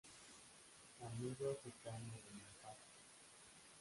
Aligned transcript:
Amigo 1.05 1.45
africano 1.51 2.11
de 2.23 2.31
Mampato. 2.35 2.87